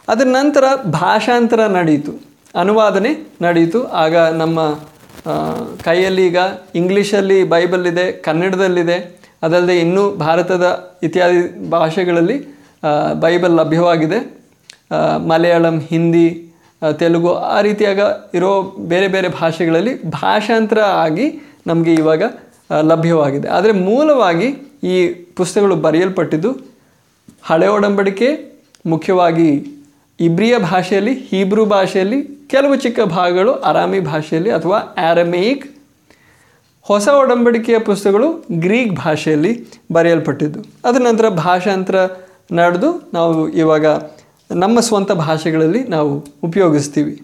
[0.07, 2.11] ಅದರ ನಂತರ ಭಾಷಾಂತರ ನಡೆಯಿತು.
[2.55, 3.87] ಅನುವಾದನೆ ನಡೆಯಿತು.
[3.87, 4.59] ಆಗ ನಮ್ಮ
[5.83, 6.37] ಕೈಯಲ್ಲಿ ಈಗ
[6.75, 8.97] ಇಂಗ್ಲೀಷಲ್ಲಿ ಬೈಬಲ್ ಇದೆ ಕನ್ನಡದಲ್ಲಿದೆ.
[9.43, 10.65] ಅದಲ್ಲದೆ ಇನ್ನೂ ಭಾರತದ
[11.03, 12.37] ಇತ್ಯಾದಿ ಭಾಷೆಗಳಲ್ಲಿ
[13.13, 14.19] ಬೈಬಲ್ ಲಭ್ಯವಾಗಿದೆ.
[15.29, 16.53] ಮಲಯಾಳಂ, ಹಿಂದಿ
[16.99, 17.99] ತೆಲುಗು ಆ ರೀತಿಯಾಗ
[18.33, 21.27] ಇರೋ ಬೇರೆ ಬೇರೆ ಭಾಷೆಗಳಲ್ಲಿ ಭಾಷಾಂತರ ಆಗಿ
[21.67, 22.23] ನಮಗೆ ಇವಾಗ
[22.81, 23.47] ಲಭ್ಯವಾಗಿದೆ.
[23.47, 24.47] ಆದರೆ ಮೂಲವಾಗಿ
[24.83, 26.51] ಈ ಪುಸ್ತಕಗಳು ಬರೆಯಲ್ಪಟ್ಟಿದ್ದು
[27.43, 29.67] ಹಳೆ ಒಡಂಬಡಿಕೆ, ಮುಖ್ಯವಾಗಿ
[30.19, 35.67] ಇಬ್ರಿಯ ಭಾಷೆಯಲ್ಲಿ, ಹೀಬ್ರೂ ಭಾಷೆಯಲ್ಲಿ, ಕೆಲವು ಚಿಕ್ಕ ಭಾಗಗಳು ಅರಾಮಿ ಭಾಷೆಯಲ್ಲಿ ಅಥವಾ ಆರಮೇಯಿಕ್
[36.81, 40.59] ಹೊಸ ಒಡಂಬಡಿಕೆಯ ಪುಸ್ತಕಗಳು ಗ್ರೀಕ್ ಭಾಷೆಯಲ್ಲಿ ಬರೆಯಲ್ಪಟ್ಟಿದ್ದು.
[40.85, 41.95] ಅದರ ನಂತರ ಭಾಷಾಂತರ
[42.51, 43.85] ನಡೆದು ನಾವು ಇವಾಗ
[44.51, 47.21] ನಮ್ಮ ಸ್ವಂತ ಭಾಷೆಗಳಲ್ಲಿ ನಾವು ಉಪಯೋಗಿಸ್ತೀವಿ.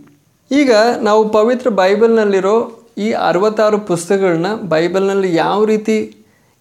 [0.52, 5.98] ಈಗ ನಾವು ಪವಿತ್ರ ಬೈಬಲ್ನಲ್ಲಿರೋ ಈ ಅರವತ್ತಾರು ಪುಸ್ತಕಗಳನ್ನ ಬೈಬಲ್ನಲ್ಲಿ ಯಾವ ರೀತಿ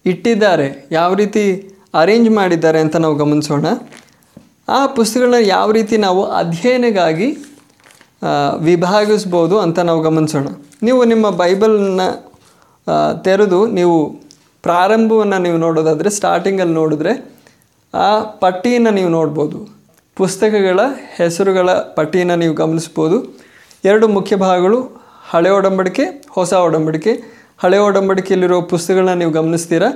[0.05, 1.43] ಇಟ್ಟಿದ್ದಾರೆ ಯಾವ ರೀತಿ
[1.93, 3.65] ಅರೇಂಜ್ ಮಾಡಿದ್ದಾರೆ ಅಂತ ನಾವು ಗಮನಿಸೋಣ.
[4.69, 7.29] ಆ ಪುಸ್ತಕಗಳನ್ನ ಯಾವ ರೀತಿ ನಾವು ಅಧ್ಯಯನಗಾಗಿ
[8.61, 10.47] ವಿಭಾಗಿಸ್ಬೋದು ಅಂತ ನಾವು ಗಮನಿಸೋಣ.
[10.83, 12.01] ನೀವು ನಿಮ್ಮ ಬೈಬಲ್ನ
[12.87, 13.95] ಆ, ತೆರೆದು ನೀವು
[14.63, 17.11] ಪ್ರಾರಂಭವನ್ನು ನೀವು ನೋಡೋದಾದರೆ ಸ್ಟಾರ್ಟಿಂಗಲ್ಲಿ ನೋಡಿದ್ರೆ
[17.93, 18.07] ಆ
[18.39, 19.57] ಪಟ್ಟಿಯನ್ನು ನೀವು ನೋಡ್ಬೋದು.
[20.17, 20.79] ಪುಸ್ತಕಗಳ
[21.15, 23.17] ಹೆಸರುಗಳ ಪಟ್ಟಿಯನ್ನು ನೀವು ಗಮನಿಸ್ಬೋದು
[23.83, 24.79] ಎರಡು ಮುಖ್ಯ ಭಾಗಗಳು
[25.31, 27.11] ಹಳೆ ಒಡಂಬಡಿಕೆ, ಹೊಸ ಒಡಂಬಡಿಕೆ.
[27.57, 29.89] ಹಳೆ ಒಡಂಬಡಿಕೆಯಲ್ಲಿರೋ ಪುಸ್ತಕಗಳನ್ನ ನೀವು ಗಮನಿಸ್ತೀರಾ?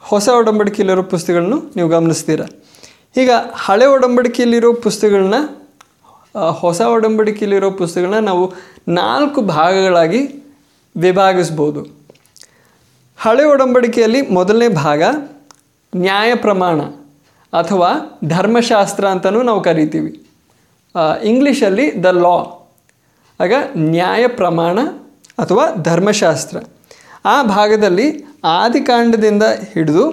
[0.00, 2.46] ಹೊಸ ಒಡಂಬಡಿಕೆಯಲ್ಲಿರೋ ಪುಸ್ತಕಗಳನ್ನು ನೀವು ಗಮನಿಸ್ತೀರಾ?
[3.16, 5.34] ಈಗ ಹಳೆ ಒಡಂಬಡಿಕೆಯಲ್ಲಿರೋ ಪುಸ್ತಕಗಳನ್ನ
[6.50, 8.52] ಹೊಸ ಒಡಂಬಡಿಕೆಯಲ್ಲಿರೋ ಪುಸ್ತಕಗಳನ್ನ ನಾವು
[8.88, 10.20] ನಾಲ್ಕು ಭಾಗಗಳಾಗಿ
[10.96, 11.82] ವಿಭಾಗಿಸ್ಬೋದು.
[13.18, 15.02] ಹಳೆ ಒಡಂಬಡಿಕೆಯಲ್ಲಿ ಮೊದಲನೇ ಭಾಗ
[15.96, 16.80] ನ್ಯಾಯ ಪ್ರಮಾಣ
[17.52, 17.92] ಅಥವಾ
[18.24, 20.12] ಧರ್ಮಶಾಸ್ತ್ರ ಅಂತಲೂ ನಾವು ಕರಿತೀವಿ.
[21.24, 22.61] ಇಂಗ್ಲೀಷಲ್ಲಿ ದ ಲಾ.
[23.42, 24.78] ಆಗ ನ್ಯಾಯ ಪ್ರಮಾಣ
[25.42, 26.58] ಅಥವಾ ಧರ್ಮಶಾಸ್ತ್ರ.
[27.24, 28.06] ಆ ಭಾಗದಲ್ಲಿ
[28.44, 30.04] ಆದಿಕಾಂಡದಿಂದ ಹಿಡಿದು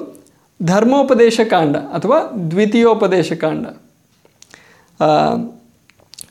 [0.60, 2.18] ಧರ್ಮೋಪದೇಶ ಕಾಂಡ ಅಥವಾ
[2.52, 3.66] ದ್ವಿತೀಯೋಪದೇಶ ಕಾಂಡ.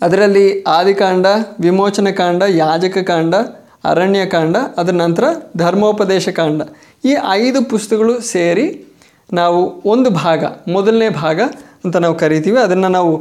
[0.03, 1.27] ಅದರಲ್ಲಿ ಆದಿಕಾಂಡ
[1.61, 3.35] ವಿಮೋಚನ ಕಾಂಡ, ಯಾಜಕ ಕಾಂಡ
[3.85, 5.25] ಅರಣ್ಯಕಾಂಡ ಅದರ ನಂತರ
[5.57, 6.63] ಧರ್ಮೋಪದೇಶ ಕಾಂಡ.
[7.05, 8.67] ಈ ಐದು ಪುಸ್ತಕಗಳು ಸೇರಿ
[9.33, 11.41] ನಾವು ಒಂದು ಭಾಗ, ಮೊದಲನೇ ಭಾಗ
[11.85, 12.59] ಅಂತ ನಾವು ಕರಿತೀವಿ.
[12.59, 13.13] ಅದನ್ನು ನಾವು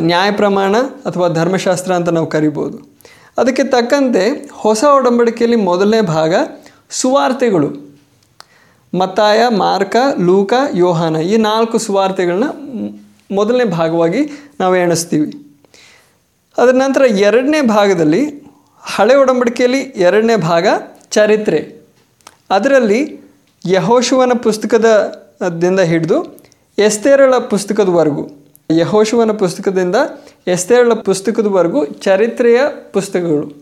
[0.00, 2.93] ನ್ಯಾಯ ಪ್ರಮಾಣ ಅಥವಾ ಧರ್ಮಶಾಸ್ತ್ರ ಅಂತ ನಾವು ಕರಿಬೋದು.
[3.38, 6.34] ಅದಕ್ಕೆ ತಕ್ಕಂತೆ ಹೊಸ ಒಡಂಬಡಿಕೆಯಲ್ಲಿ ಮೊದಲನೇ ಭಾಗ
[6.90, 7.98] ಸುವಾರ್ತೆಗಳು.
[8.98, 12.44] ಮತ್ತಾಯ, ಮಾರ್ಕ, ಲೂಕ, ಯೋಹಾನ ಈ ನಾಲ್ಕು ಸುವಾರ್ತೆಗಳನ್ನ
[13.34, 15.58] ಮೊದಲನೇ ಭಾಗವಾಗಿ ನಾವು ಎಣಿಸ್ತೀವಿ.
[16.58, 18.44] ಅದರ ನಂತರ ಎರಡನೇ ಭಾಗದಲ್ಲಿ
[18.80, 20.66] ಹಳೆ ಒಡಂಬಡಿಕೆಯಲ್ಲಿ ಎರಡನೇ ಭಾಗ
[21.10, 21.86] ಚರಿತ್ರೆ.
[22.50, 23.20] ಅದರಲ್ಲಿ
[23.66, 24.84] ಯಹೋಶುವನ ಪುಸ್ತಕದ
[25.60, 26.36] ದಿಂದ ಹಿಡಿದು
[26.78, 28.43] ಎಸ್ತೇರಳ ಪುಸ್ತಕದವರೆಗೂ.
[28.70, 29.96] ಯಹೋಶುವನ ಪುಸ್ತಕದಿಂದ
[30.46, 32.60] ಎಸ್ತೇರಳ ಪುಸ್ತಕದವರೆಗೂ ಚರಿತ್ರೆಯ
[32.92, 33.52] ಪುಸ್ತಕಗಳು.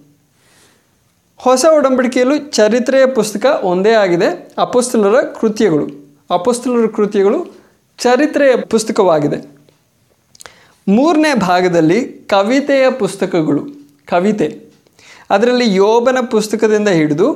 [1.36, 5.86] ಹೊಸ ಒಡಂಬಡಿಕೆಯಲ್ಲೂ ಚರಿತ್ರೆಯ ಪುಸ್ತಕ ಒಂದೇ ಆಗಿದೆ, ಅಪುಸ್ತಲರ ಕೃತ್ಯಗಳು.
[6.30, 7.56] ಅಪುಸ್ತಲರ ಕೃತ್ಯಗಳು
[7.98, 9.50] ಚರಿತ್ರೆಯ ಪುಸ್ತಕವಾಗಿದೆ.
[10.88, 13.66] ಮೂರನೇ ಭಾಗದಲ್ಲಿ ಕವಿತೆಯ ಪುಸ್ತಕಗಳು,
[14.06, 14.64] ಕವಿತೆ.
[15.30, 17.26] ಅದರಲ್ಲಿ ಯೋಬನ ಪುಸ್ತಕದಿಂದ ಹಿಡಿದು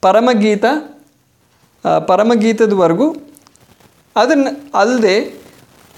[0.00, 0.64] ಪರಮಗೀತ
[2.06, 3.10] ಪರಮಗೀತದವರೆಗೂ
[4.16, 5.41] ಅದನ್ನು ಅಲ್ಲದೆ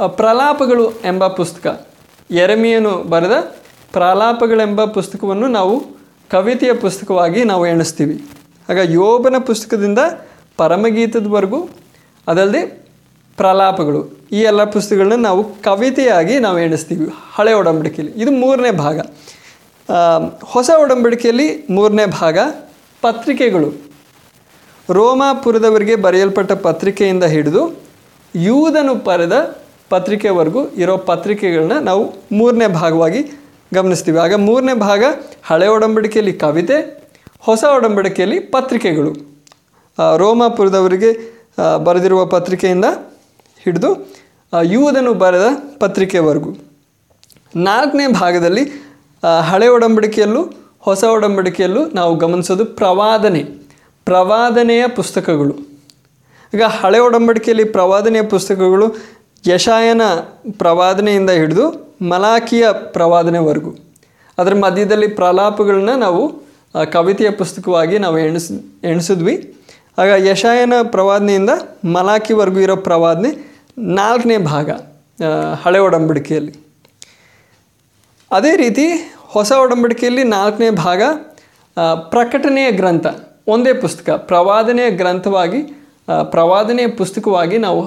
[0.09, 1.89] ಪ್ರಲಾಪಗಳು ಎಂಬ ಪುಸ್ತಕ.
[2.31, 3.31] ಎರಮಿಯನು ಬರೆದ
[3.93, 5.85] ಪ್ರಲಾಪಗಳೆಂಬ ಪುಸ್ತಕವನ್ನು ನಾವು
[6.31, 8.29] ಕವಿತೆಯ ಪುಸ್ತಕವಾಗಿ ನಾವು ಎಣಿಸ್ತೀವಿ.
[8.69, 9.99] ಆಗ ಯೋಬನ ಪುಸ್ತಕದಿಂದ
[10.57, 11.69] ಪರಮಗೀತದವರೆಗೂ,
[12.29, 12.87] ಅದಲ್ಲದೆ
[13.37, 18.23] ಪ್ರಲಾಪಗಳು, ಈ ಎಲ್ಲ ಪುಸ್ತಕಗಳನ್ನ ನಾವು ಕವಿತೆಯಾಗಿ ನಾವು ಎಣಿಸ್ತೀವಿ, ಹಳೆ ಒಡಂಬಡಿಕೆಯಲ್ಲಿ.
[18.23, 19.01] ಇದು ಮೂರನೇ ಭಾಗ.
[20.45, 22.39] ಹೊಸ ಒಡಂಬಡಿಕೆಯಲ್ಲಿ ಮೂರನೇ ಭಾಗ,
[23.03, 23.93] ಪತ್ರಿಕೆಗಳು.
[24.91, 27.83] ರೋಮಾಪುರದವರಿಗೆ ಬರೆಯಲ್ಪಟ್ಟ ಪತ್ರಿಕೆಯಿಂದ ಹಿಡಿದು,
[28.35, 33.21] ಯೂದನು ಬರೆದ ಪತ್ರಿಕೆವರೆಗೂ ಇರೋ ಪತ್ರಿಕೆಗಳನ್ನ ನಾವು ಮೂರನೇ ಭಾಗವಾಗಿ
[33.75, 34.19] ಗಮನಿಸ್ತೀವಿ.
[34.19, 35.05] ಆಗ ಮೂರನೇ ಭಾಗ
[35.43, 36.79] ಹಳೆ ಒಡಂಬಡಿಕೆಯಲ್ಲಿ ಕವಿತೆ,
[37.39, 39.13] ಹೊಸ ಒಡಂಬಡಿಕೆಯಲ್ಲಿ ಪತ್ರಿಕೆಗಳು.
[40.17, 41.11] ರೋಮಾಪುರದವರಿಗೆ
[41.85, 42.85] ಬರೆದಿರುವ ಪತ್ರಿಕೆಯಿಂದ
[43.65, 43.91] ಹಿಡಿದು
[44.63, 45.47] ಯುವುದನ್ನು ಬರೆದ
[45.81, 46.51] ಪತ್ರಿಕೆವರೆಗೂ.
[47.57, 48.65] ನಾಲ್ಕನೇ ಭಾಗದಲ್ಲಿ
[49.51, 50.43] ಹಳೆ ಒಡಂಬಡಿಕೆಯಲ್ಲೂ
[50.79, 53.43] ಹೊಸ ಒಡಂಬಡಿಕೆಯಲ್ಲೂ ನಾವು ಗಮನಿಸೋದು ಪ್ರವಾದನೆ,
[54.07, 55.55] ಪ್ರವಾದನೆಯ ಪುಸ್ತಕಗಳು.
[56.55, 58.89] ಈಗ ಹಳೆ ಒಡಂಬಡಿಕೆಯಲ್ಲಿ ಪ್ರವಾದನೆಯ ಪುಸ್ತಕಗಳು
[59.49, 60.03] ಯಶಾಯನ
[60.59, 61.65] ಪ್ರವಾದನೆಯಿಂದ ಹಿಡಿದು
[62.03, 63.73] ಮಲಾಕಿಯ ಪ್ರವಾದನೆವರೆಗೂ.
[64.39, 66.23] ಅದರ ಮಧ್ಯದಲ್ಲಿ ಪ್ರಲಾಪಗಳನ್ನ ನಾವು
[66.93, 68.51] ಕವಿತೆಯ ಪುಸ್ತಕವಾಗಿ ನಾವು ಎಣಿಸ್,
[68.85, 69.35] ಎಣಿಸಿದ್ವಿ.
[69.99, 71.51] ಆಗ ಯಶಾಯನ ಪ್ರವಾದನೆಯಿಂದ
[71.85, 73.31] ಮಲಾಕಿವರೆಗೂ ಇರೋ ಪ್ರವಾದನೆ
[73.79, 74.71] ನಾಲ್ಕನೇ ಭಾಗ
[75.63, 76.55] ಹಳೆ ಒಡಂಬಡಿಕೆಯಲ್ಲಿ.
[78.31, 78.87] ಅದೇ ರೀತಿ
[79.35, 81.03] ಹೊಸ ಒಡಂಬಡಿಕೆಯಲ್ಲಿ ನಾಲ್ಕನೇ ಭಾಗ
[82.11, 83.07] ಪ್ರಕಟಣೆಯ ಗ್ರಂಥ,
[83.47, 85.61] ಒಂದೇ ಪುಸ್ತಕ, ಪ್ರವಾದನೆಯ ಗ್ರಂಥವಾಗಿ
[86.09, 87.81] ಪ್ರವಾದನೆಯ ಪುಸ್ತಕವಾಗಿ ನಾವು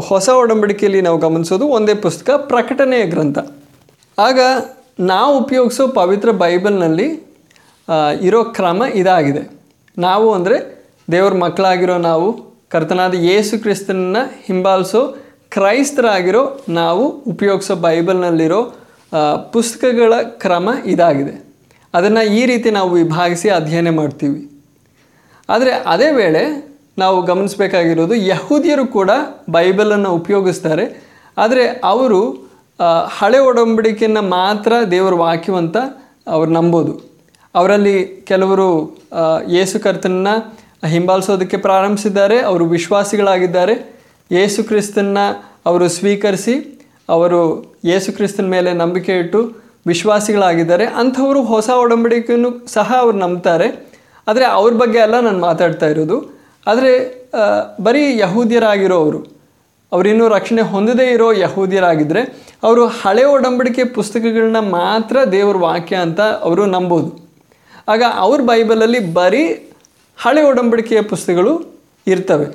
[0.00, 3.38] ಹೊಸ ಒಡಂಬಡಿಕೆಯಲ್ಲಿ ನಾವು ಗಮನಿಸೋದು ಒಂದೇ ಪುಸ್ತಕ ಪ್ರಕಟಣೆಯ ಗ್ರಂಥ.
[4.18, 4.38] ಆಗ
[5.00, 7.08] ನಾವು ಉಪಯೋಗಿಸೋ ಪವಿತ್ರ ಬೈಬಲ್ನಲ್ಲಿ
[8.22, 9.42] ಇರೋ ಕ್ರಮ ಇದಾಗಿದೆ.
[9.98, 10.56] ನಾವು ಅಂದರೆ
[11.12, 12.26] ದೇವ್ರ ಮಕ್ಕಳಾಗಿರೋ ನಾವು,
[12.68, 15.02] ಕರ್ತನಾದ ಯೇಸು ಕ್ರಿಸ್ತನನ್ನ ಹಿಂಬಾಲಿಸೋ,
[15.50, 18.60] ಕ್ರೈಸ್ತರಾಗಿರೋ ನಾವು ಉಪಯೋಗಿಸೋ ಬೈಬಲ್ನಲ್ಲಿರೋ
[19.52, 21.34] ಪುಸ್ತಕಗಳ ಕ್ರಮ ಇದಾಗಿದೆ.
[21.94, 24.40] ಅದನ್ನು ಈ ರೀತಿ ನಾವು ವಿಭಾಗಿಸಿ ಅಧ್ಯಯನ ಮಾಡ್ತೀವಿ.
[25.48, 26.42] ಆದರೆ ಅದೇ ವೇಳೆ
[27.02, 29.10] ನಾವು ಗಮನಿಸಬೇಕಾಗಿರೋದು ಯಹೂದಿಯರು ಕೂಡ
[29.56, 30.84] ಬೈಬಲನ್ನು ಉಪಯೋಗಿಸ್ತಾರೆ.
[31.38, 32.20] ಆದರೆ ಅವರು
[33.18, 35.76] ಹಳೆ ಒಡಂಬಡಿಕೆಯನ್ನು ಮಾತ್ರ ದೇವರ ವಾಕ್ಯವಂತ
[36.34, 36.92] ಅವ್ರು ನಂಬೋದು.
[37.54, 37.96] ಅವರಲ್ಲಿ
[38.30, 38.68] ಕೆಲವರು
[39.56, 40.30] ಯೇಸು ಕರ್ತನನ್ನ
[40.86, 43.74] ಹಿಂಬಾಲಿಸೋದಕ್ಕೆ ಪ್ರಾರಂಭಿಸಿದ್ದಾರೆ, ಅವರು ವಿಶ್ವಾಸಿಗಳಾಗಿದ್ದಾರೆ.
[44.30, 45.18] ಯೇಸು ಕ್ರಿಸ್ತನ್ನ
[45.68, 46.54] ಅವರು ಸ್ವೀಕರಿಸಿ,
[47.08, 47.40] ಅವರು
[47.84, 49.40] ಯೇಸು ಕ್ರಿಸ್ತನ ಮೇಲೆ ನಂಬಿಕೆ ಇಟ್ಟು
[49.86, 50.84] ವಿಶ್ವಾಸಿಗಳಾಗಿದ್ದಾರೆ.
[51.00, 53.68] ಅಂಥವರು ಹೊಸ ಒಡಂಬಡಿಕೆಯನ್ನು ಸಹ ಅವರು ನಂಬ್ತಾರೆ.
[54.28, 56.16] ಆದರೆ ಅವ್ರ ಬಗ್ಗೆ ಅಲ್ಲ ನಾನು ಮಾತಾಡ್ತಾ ಇರೋದು
[56.70, 56.92] ಆದರೆ
[57.80, 58.20] ಬರೀ
[58.94, 59.40] ಅವರು
[59.92, 62.22] ಅವರಿನ್ನೂ ರಕ್ಷಣೆ ಹೊಂದದೇ ಇರೋ ಯಹೂದಿಯರಾಗಿದ್ದರೆ
[62.62, 67.30] ಅವರು ಹಳೆ ಒಡಂಬಡಿಕೆ ಪುಸ್ತಕಗಳನ್ನ ಮಾತ್ರ ದೇವರ ವಾಕ್ಯ ಅಂತ ಅವರು ನಂಬೋದು.
[67.88, 69.72] ಆಗ ಅವ್ರ ಬೈಬಲಲ್ಲಿ ಬರೀ
[70.22, 71.62] ಹಳೆ ಒಡಂಬಡಿಕೆಯ ಪುಸ್ತಕಗಳು
[72.06, 72.46] ಇರ್ತವೆ.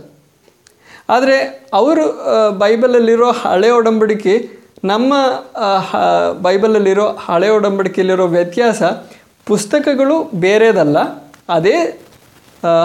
[1.10, 2.05] ಆದರೆ, ಅವರು
[2.57, 4.50] ಬೈಬಲಲ್ಲಿರೋ ಹಳೆ ಒಡಂಬಡಿಕೆ,
[4.84, 5.13] ನಮ್ಮ
[6.41, 8.84] ಬೈಬಲಲ್ಲಿರೋ ಹಳೆ ಒಡಂಬಡಿಕೆಯಲ್ಲಿರೋ ವ್ಯತ್ಯಾಸ
[9.45, 10.98] ಪುಸ್ತಕಗಳು ಬೇರೆದಲ್ಲ,
[11.50, 12.01] ಅದೇ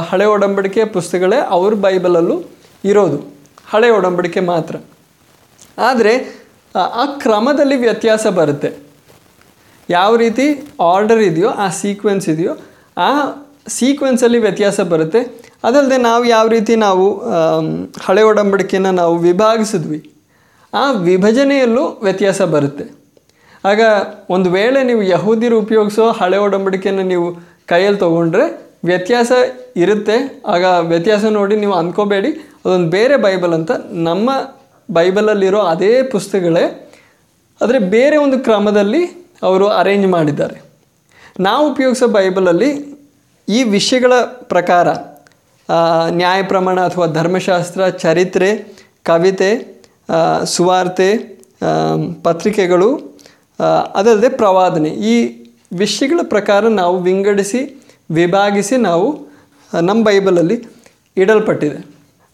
[0.09, 2.43] ಹಳೆ ಒಡಂಬಡಿಕೆ ಪುಸ್ತಕಗಳೇ ಅವ್ರ ಬೈಬಲಲ್ಲೂ
[2.85, 3.35] ಇರೋದು.
[3.71, 4.77] ಹಳೆ ಒಡಂಬಡಿಕೆ ಮಾತ್ರ.
[5.79, 6.41] ಆದರೆ,
[6.77, 8.73] ಆ ಕ್ರಮದಲ್ಲಿ ವ್ಯತ್ಯಾಸ ಬರುತ್ತೆ.
[9.91, 12.53] ಯಾವ ರೀತಿ ಆರ್ಡರ್ ಇದೆಯೋ, ಆ ಸೀಕ್ವೆನ್ಸ್ ಇದೆಯೋ,
[12.99, 13.09] ಆ
[13.69, 15.51] ಸೀಕ್ವೆನ್ಸಲ್ಲಿ ವ್ಯತ್ಯಾಸ ಬರುತ್ತೆ.
[15.65, 17.23] ಅದಲ್ಲದೆ ನಾವು ಯಾವ ರೀತಿ ನಾವು
[18.05, 20.13] ಹಳೆ ಒಡಂಬಡಿಕೆನ ನಾವು ವಿಭಾಗಿಸಿದ್ವಿ,
[20.75, 23.01] ಆ ವಿಭಜನೆಯಲ್ಲೂ ವ್ಯತ್ಯಾಸ ಬರುತ್ತೆ.
[23.65, 23.81] ಆಗ
[24.31, 27.35] ಒಂದು ವೇಳೆ ನೀವು ಯಹೂದಿರು ಉಪಯೋಗಿಸೋ ಹಳೆ ಒಡಂಬಡಿಕೆಯನ್ನು ನೀವು
[27.67, 29.33] ಕೈಯಲ್ಲಿ ತೊಗೊಂಡ್ರೆ ವ್ಯತ್ಯಾಸ
[29.77, 30.17] ಇರುತ್ತೆ.
[30.47, 32.31] ಆಗ ವ್ಯತ್ಯಾಸ ನೋಡಿ ನೀವು ಅಂದ್ಕೋಬೇಡಿ.
[32.65, 33.71] ಅದೊಂದು ಬೇರೆ ಬೈಬಲ್ ಅಂತ.
[33.93, 34.31] ನಮ್ಮ
[34.93, 36.65] ಬೈಬಲಲ್ಲಿರೋ ಅದೇ ಪುಸ್ತಕಗಳೇ
[37.61, 39.03] ಆದರೆ ಬೇರೆ ಒಂದು ಕ್ರಮದಲ್ಲಿ
[39.43, 40.57] ಅವರು ಅರೇಂಜ್ ಮಾಡಿದ್ದಾರೆ.
[41.41, 42.71] ನಾವು ಉಪಯೋಗಿಸೋ ಬೈಬಲಲ್ಲಿ
[43.49, 44.13] ಈ ವಿಷಯಗಳ
[44.53, 44.89] ಪ್ರಕಾರ
[46.11, 48.51] ನ್ಯಾಯ ಪ್ರಮಾಣ ಅಥವಾ ಧರ್ಮಶಾಸ್ತ್ರ, ಚರಿತ್ರೆ,
[49.03, 49.51] ಕವಿತೆ
[50.45, 51.11] ಸುವಾರ್ತೆ
[52.23, 52.89] ಪತ್ರಿಕೆಗಳು
[53.95, 55.15] ಅದಲ್ಲದೆ ಪ್ರವಾದನೆ ಈ
[55.73, 57.61] ವಿಷಯಗಳ ಪ್ರಕಾರ ನಾವು ವಿಂಗಡಿಸಿ
[58.19, 59.09] ವಿಭಾಗಿಸಿ ನಾವು
[59.73, 60.57] ನಮ್ಮ ಬೈಬಲಲ್ಲಿ
[61.23, 61.79] ಇಡಲ್ಪಟ್ಟಿದೆ.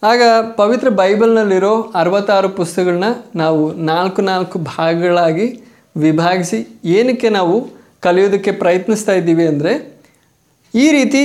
[0.02, 0.22] ಆಗ
[0.60, 3.08] ಪವಿತ್ರ ಬೈಬಲ್ನಲ್ಲಿರೋ ಅರವತ್ತಾರು ಪುಸ್ತಕಗಳನ್ನ
[3.42, 5.46] ನಾವು ನಾಲ್ಕು ನಾಲ್ಕು ಭಾಗಗಳಾಗಿ
[5.96, 6.58] ವಿಭಾಗಿಸಿ
[6.98, 7.56] ಏನಕ್ಕೆ ನಾವು
[8.06, 9.72] ಕಲಿಯೋದಕ್ಕೆ ಪ್ರಯತ್ನಿಸ್ತಾ ಇದ್ದೀವಿ ಅಂದರೆ,
[10.74, 11.22] ಈ ರೀತಿ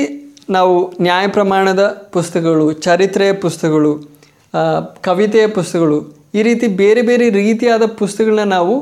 [0.56, 1.84] ನಾವು ನ್ಯಾಯ ಪ್ರಮಾಣದ
[2.16, 3.92] ಪುಸ್ತಕಗಳು ಚರಿತ್ರೆಯ ಪುಸ್ತಕಗಳು
[5.08, 5.98] ಕವಿತೆಯ ಪುಸ್ತಕಗಳು,
[6.38, 8.76] ಈ ರೀತಿ ಬೇರೆ ಬೇರೆ ರೀತಿಯಾದ ಪುಸ್ತಕಗಳನ್ನ ನಾವು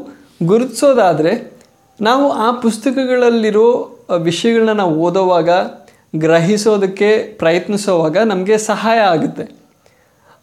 [0.51, 1.33] ಗುರುತಿಸೋದಾದರೆ,
[1.99, 3.67] ನಾವು ಆ ಪುಸ್ತಕಗಳಲ್ಲಿರೋ
[4.15, 5.49] ವಿಷಯಗಳನ್ನ ನಾವು ಓದೋವಾಗ,
[6.15, 9.59] ಗ್ರಹಿಸೋದಕ್ಕೆ ಪ್ರಯತ್ನಿಸೋವಾಗ ನಮಗೆ ಸಹಾಯ ಆಗುತ್ತೆ.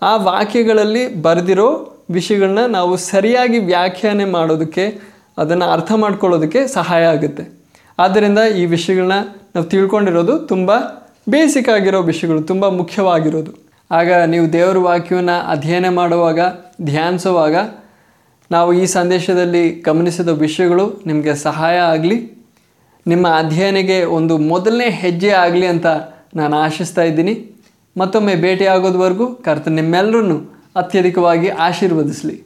[0.03, 4.99] ಆ ವಾಕ್ಯಗಳಲ್ಲಿ ಬರೆದಿರೋ ವಿಷಯಗಳನ್ನ ನಾವು ಸರಿಯಾಗಿ ವ್ಯಾಖ್ಯಾನೆ ಮಾಡೋದಕ್ಕೆ,
[5.39, 7.57] ಅದನ್ನು ಅರ್ಥ ಮಾಡ್ಕೊಳ್ಳೋದಕ್ಕೆ ಸಹಾಯ ಆಗುತ್ತೆ.
[7.99, 9.13] ಆದ್ದರಿಂದ ಈ ವಿಷಯಗಳನ್ನ
[9.55, 10.73] ನಾವು ತಿಳ್ಕೊಂಡಿರೋದು ತುಂಬ
[11.29, 13.53] ಬೇಸಿಕ್ ಆಗಿರೋ ವಿಷಯಗಳು, ತುಂಬ ಮುಖ್ಯವಾಗಿರೋದು.
[13.91, 16.41] ಆಗ ನೀವು ದೇವರ ವಾಕ್ಯವನ್ನು ಅಧ್ಯಯನ ಮಾಡುವಾಗ,
[16.83, 17.57] ಧ್ಯಾನಿಸುವಾಗ,
[18.51, 22.36] ನಾವು ಈ ಸಂದೇಶದಲ್ಲಿ ಗಮನಿಸಿದ ವಿಷಯಗಳು ನಿಮಗೆ ಸಹಾಯ ಆಗಲಿ.
[23.07, 25.87] ನಿಮ್ಮ ಅಧ್ಯಯನಕ್ಕೆ ಒಂದು ಮೊದಲನೇ ಹೆಜ್ಜೆ ಆಗಲಿ ಅಂತ
[26.35, 27.35] ನಾನು ಆಶಿಸ್ತಾ ಇದ್ದೀನಿ.
[27.97, 30.39] ಮತ್ತೊಮ್ಮೆ ಭೇಟಿಯಾಗೋದ್ವರೆಗೂ ಕರ್ತ ನಿಮ್ಮೆಲ್ಲರನ್ನು
[30.77, 32.37] ಅತ್ಯಧಿಕವಾಗಿ ಆಶೀರ್ವದಿಸಲಿ.